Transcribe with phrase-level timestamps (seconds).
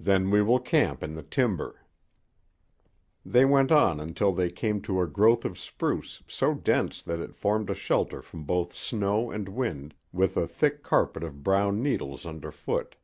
[0.00, 1.82] "Then we will camp in the timber."
[3.24, 7.36] They went on until they came to a growth of spruce so dense that it
[7.36, 12.26] formed a shelter from both snow and wind, with a thick carpet of brown needles
[12.26, 12.96] under foot.